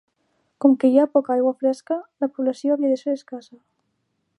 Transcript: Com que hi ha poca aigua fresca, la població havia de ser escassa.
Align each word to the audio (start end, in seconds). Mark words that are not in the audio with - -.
Com 0.63 0.71
que 0.83 0.89
hi 0.93 0.97
ha 1.01 1.09
poca 1.17 1.31
aigua 1.35 1.53
fresca, 1.59 2.01
la 2.25 2.31
població 2.39 2.77
havia 2.79 2.95
de 2.97 3.01
ser 3.05 3.19
escassa. 3.21 3.63